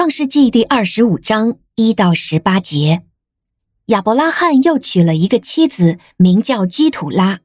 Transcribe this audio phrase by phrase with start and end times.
[0.00, 3.02] 创世纪第二十五章一到十八节，
[3.88, 7.40] 亚伯拉罕又娶了一个妻子，名叫基土拉。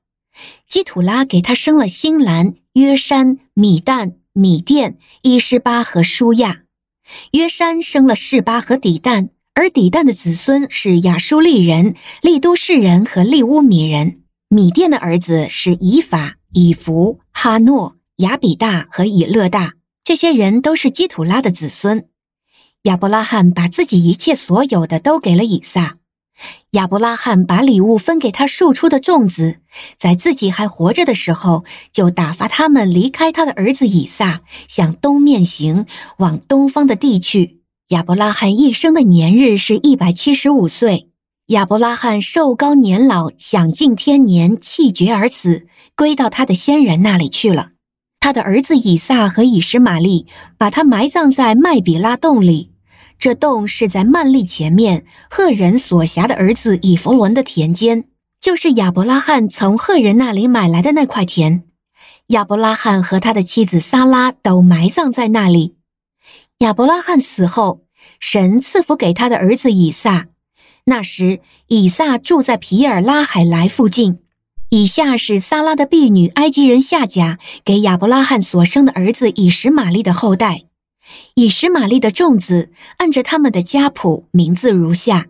[0.65, 6.61] 基土拉给他生了新兰、约山、米旦、米甸、伊施巴和舒亚。
[7.31, 14.21] 约山生了示巴和底旦，而底旦的子孙是亚舒利人、利都士人和利乌米人。
[14.47, 19.73] 米甸的儿子是以法、以弗、哈诺、亚比大和以勒大，
[20.05, 22.07] 这些人都是基土拉的子孙。
[22.85, 25.97] 亚伯拉罕把自己一切所有的都给了以撒。
[26.71, 29.55] 亚伯拉罕把礼物分给他庶出的众子，
[29.97, 37.61] 在自己还活着的时候，就打发他们离开他的儿子以撒，向东面行，往东方的地去。
[37.87, 41.09] 亚伯拉罕一生的年日是一百七十五岁。
[41.47, 45.65] 亚伯拉罕寿高年老，享尽天年，气绝而死，
[45.95, 47.69] 归到他的先人那里去了。
[48.19, 52.73] 他的儿子以撒和以实玛利把他埋葬在麦比拉洞里。
[53.25, 58.03] 这洞是在曼利前面赫人所辖的儿子以弗伦的田间，
[58.39, 61.63] 就是亚伯拉罕从赫人那里买来的那块田。
[62.27, 65.73] 亚伯拉罕和他的妻子撒拉都埋葬在那里。
[66.59, 67.81] 亚伯拉罕死后，
[68.19, 70.27] 神赐福给他的儿子以撒。
[70.83, 74.19] 那时，以撒住在皮尔拉海莱附近。
[74.69, 80.64] 以下是撒拉的婢女埃及人夏甲给亚伯拉罕所生的儿子以实玛利的后代。
[81.35, 85.27] 以实玛利的众子按着他们的家谱名字如下：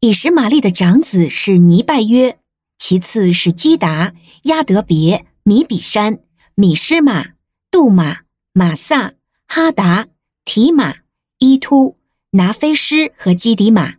[0.00, 2.38] 以实玛利的长子是尼拜约，
[2.78, 6.18] 其次是基达、亚得别、米比山、
[6.54, 7.28] 米施玛、
[7.70, 8.18] 杜玛、
[8.52, 9.14] 玛萨、
[9.46, 10.08] 哈达、
[10.44, 10.96] 提玛、
[11.38, 11.96] 伊突、
[12.32, 13.94] 拿非施和基底玛，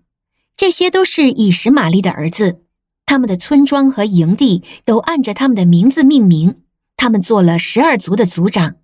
[0.58, 2.62] 这些都是以实玛利的儿子。
[3.06, 6.62] 他们的村庄和营地都按着他们的名字命名。
[6.98, 8.78] 他们做了十二族的族长。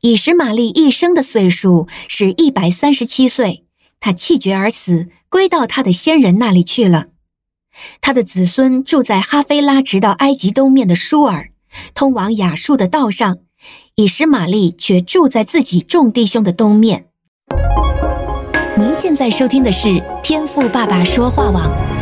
[0.00, 3.64] 以实玛利一生的岁数是一百三十七岁，
[4.00, 7.06] 他气绝而死，归到他的先人那里去了。
[8.00, 11.50] 他的子孙住在哈菲拉，直到埃及东面的舒尔，
[11.94, 13.38] 通往亚述的道上。
[13.94, 17.06] 以实玛利却住在自己众弟兄的东面。
[18.76, 22.01] 您现在收听的是天赋爸爸说话网。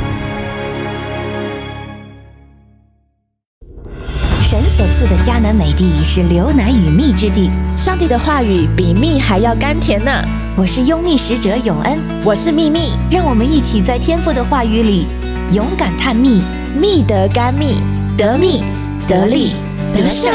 [4.81, 10.11] 所赐的迦南美地是流奶与蜜之地，上帝的话语比蜜还要甘甜呢。
[10.57, 15.07] 我是拥蜜使者永恩，我是蜜蜜，让我们一起在天父的话语里
[15.53, 16.41] 勇敢探蜜，
[16.75, 17.83] 蜜得甘蜜，
[18.17, 18.65] 得蜜
[19.07, 19.53] 得利
[19.93, 20.33] 得胜。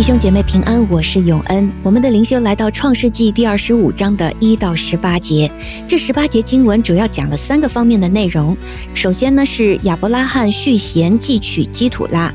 [0.00, 1.70] 弟兄姐妹平安，我是永恩。
[1.82, 5.52] 我们的灵修来到创世纪第二十五章的一到十八节。
[5.86, 8.56] 这十八节经文主要讲了三个方面的内容。
[8.94, 12.32] 首先呢是亚伯拉罕续弦继娶基土拉；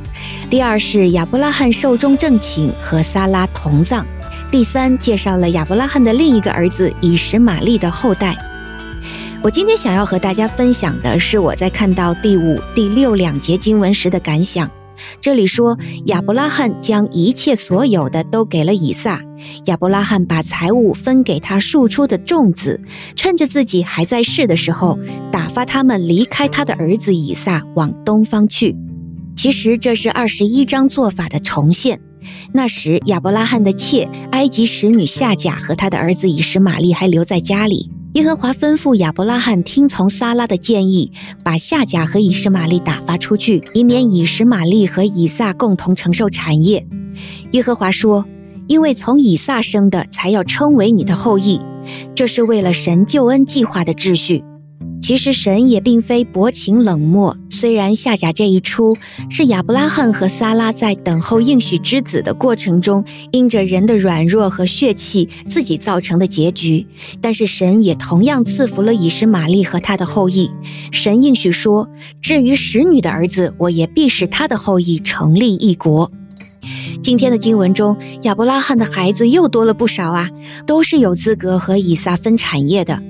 [0.48, 4.06] 第二是亚伯拉罕寿终正寝和撒拉同葬；
[4.52, 8.38] 第三介绍了亚伯拉罕的另一个儿子以实玛利的后代。
[9.42, 14.70] 我今天想要和大家分享的是我在看到第五、第六两节经文时的感想。
[15.22, 19.22] 这里说，亚伯拉罕将一切所有的都给了以撒。
[19.66, 22.82] 亚伯拉罕把财物分给他庶出的众子，
[23.16, 24.98] 趁着自己还在世的时候，
[25.32, 28.76] 打发他们离开他的儿子以撒，往东方去。
[29.36, 32.00] 其实这是二十一章做法的重现。
[32.54, 37.92] 那时，亚伯拉罕的妾埃及使女夏甲和他的儿子以实玛利还留在家里。
[38.16, 41.12] 耶和华吩咐亚伯拉罕听从撒拉的建议，
[41.44, 46.88] 把夏甲和以实玛利打发出去，以免以实玛利和以撒共同承受产业。
[47.52, 48.24] 耶和华说
[48.68, 51.60] ：“因为从以撒生的才要称为你的后裔，
[52.16, 54.46] 这是为了神救恩计划的秩序。”
[55.04, 58.98] 其实神也并非薄情冷漠，虽然夏甲这一出
[59.30, 66.86] 是亚伯拉罕和撒拉在等候应许之子的过程中，因着人的软弱和血气自己造成的结局，
[67.22, 70.52] 但是神也同样赐福了以实玛利和他的后裔。
[70.92, 71.88] 神应许说
[72.22, 76.12] ：“至于使女的儿子，我也必使他的后裔成立一国。”
[77.02, 80.30] 今天的经文中，亚伯拉罕的孩子又多了不少啊，
[80.68, 83.02] 都是有资格和以撒分产业的。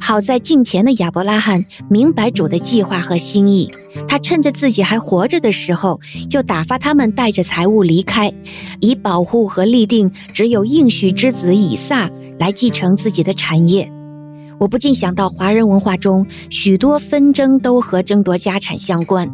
[0.00, 3.72] 好在近前的亚伯拉罕明白主的计划和心意，
[4.08, 8.32] 他趁着自己还活着的时候，就打发他们带着财物离开，
[8.80, 13.92] 以保护和立定只有应许之子以撒来继承自己的产业。
[14.58, 19.30] 我不禁想到，华人文化中许多纷争都和争夺家产相关，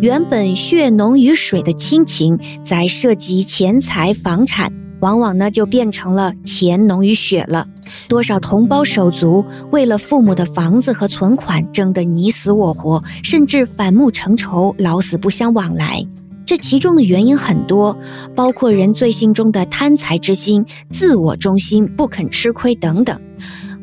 [0.00, 7.68] 原本血浓于水的亲情，在涉及钱财、房产，往往呢就变成了钱浓于血了。
[8.08, 16.06] 多少同胞手足为了父母的房子和存款争得你死我活，甚至反目成仇，老死不相往来。
[16.46, 17.96] 这其中的原因很多，
[18.34, 23.20] 包括人罪性中的贪财之心、自我中心、不肯吃亏等等。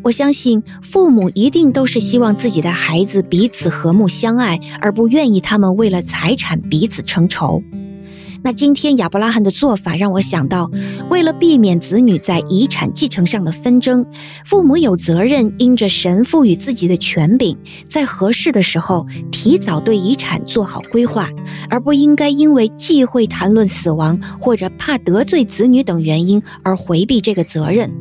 [0.01, 7.61] 我相信父母一定都是希望自己的孩子彼此和睦相爱，而不愿意他们为了财产彼此成仇。
[8.41, 10.71] 那今天亚伯拉罕的做法让我想到，
[11.09, 14.05] 为了避免子女在遗产继承上的纷争，
[14.45, 17.57] 父母有责任因着神赋予自己的权柄，
[17.89, 21.29] 在合适的时候提早对遗产做好规划，
[21.69, 27.91] 而不应该因为忌讳谈论死亡或者怕得罪子女等原因而回避这个责任。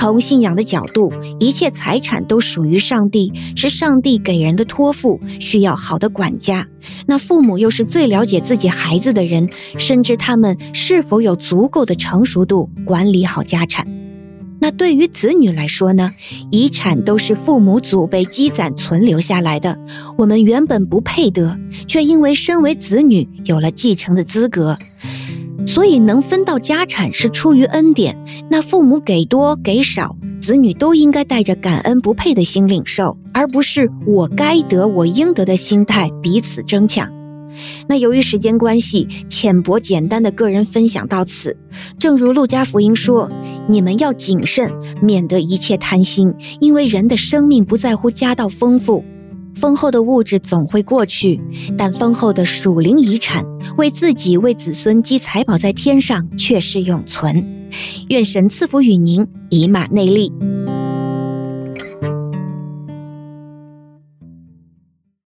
[0.00, 6.66] 从信仰的角度，一切财产都属于上帝，是上帝给人的托付，需要好的管家。
[7.04, 13.86] 那父母又是最了解自己孩子的人，深知他们是否有足够的成熟度管理好家产。
[14.58, 16.10] 那对于子女来说呢？
[16.50, 19.78] 遗产都是父母祖辈积攒存留下来的，
[20.16, 24.78] 我们原本不配得，却因为身为子女有了继承的资格。
[25.66, 28.16] 所以能分到家产是出于恩典，
[28.48, 37.10] 那父母给多给少，子女都应该带着感恩不配的心领受，而不是我该得我应得的心态彼此争抢。
[37.88, 41.56] 那由于时间关系，浅薄简单的个人分享到此。
[41.98, 43.28] 正如路加福音说
[43.68, 44.72] ：“你们要谨慎，
[45.02, 49.04] 免得一切贪心，因为人的生命不在乎家道丰富。”
[49.54, 51.40] 丰厚的物质总会过去，
[51.76, 53.44] 但丰厚的属灵遗产，
[53.76, 57.68] 为自己、为子孙积财宝在天上，却是永存。
[58.08, 60.32] 愿神赐福与您，以马内利。